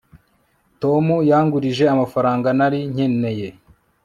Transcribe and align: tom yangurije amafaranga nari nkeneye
tom 0.81 1.05
yangurije 1.29 1.83
amafaranga 1.93 2.47
nari 2.57 2.79
nkeneye 2.93 3.47